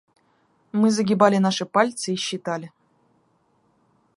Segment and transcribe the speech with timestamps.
[0.71, 2.71] Мы загибали наши пальцы и считали.